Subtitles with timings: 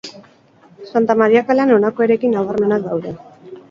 [0.93, 3.19] Santa Maria kalean honako eraikin nabarmenak daude.